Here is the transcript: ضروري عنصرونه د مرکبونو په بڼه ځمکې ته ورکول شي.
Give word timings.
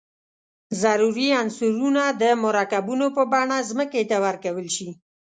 ضروري 0.83 1.27
عنصرونه 1.41 2.03
د 2.21 2.23
مرکبونو 2.43 3.05
په 3.15 3.23
بڼه 3.31 3.57
ځمکې 3.69 4.01
ته 4.09 4.17
ورکول 4.25 4.67
شي. 4.75 4.89